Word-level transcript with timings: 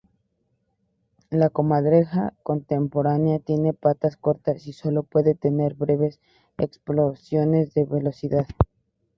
La 1.29 1.51
comadreja 1.51 2.33
contemporánea 2.41 3.37
tiene 3.37 3.71
patas 3.73 4.17
cortas 4.17 4.65
y 4.65 4.73
sólo 4.73 5.03
puede 5.03 5.35
tener 5.35 5.75
breves 5.75 6.19
explosiones 6.57 7.75
de 7.75 7.85
velocidad. 7.85 8.47